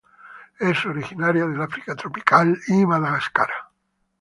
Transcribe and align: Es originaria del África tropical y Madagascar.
Es 0.59 0.83
originaria 0.83 1.45
del 1.45 1.61
África 1.61 1.93
tropical 1.95 2.57
y 2.69 2.87
Madagascar. 2.87 3.51